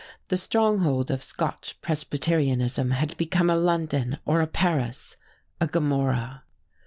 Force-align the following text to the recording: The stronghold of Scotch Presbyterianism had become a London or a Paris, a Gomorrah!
The 0.29 0.35
stronghold 0.37 1.11
of 1.11 1.21
Scotch 1.21 1.77
Presbyterianism 1.83 2.89
had 2.89 3.15
become 3.17 3.51
a 3.51 3.55
London 3.55 4.17
or 4.25 4.41
a 4.41 4.47
Paris, 4.47 5.15
a 5.59 5.67
Gomorrah! 5.67 6.41